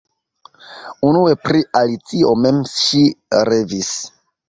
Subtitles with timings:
[1.09, 3.07] Unue pri Alicio mem ŝi
[3.53, 3.97] revis.